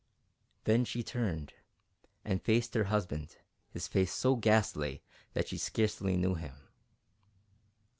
Then 0.63 0.83
she 0.83 1.03
turned 1.03 1.53
and 2.25 2.41
faced 2.41 2.73
her 2.73 2.85
husband, 2.85 3.37
his 3.69 3.87
face 3.87 4.11
so 4.11 4.35
ghastly 4.35 5.03
that 5.33 5.47
she 5.47 5.59
scarcely 5.59 6.17
knew 6.17 6.33
him. 6.33 6.55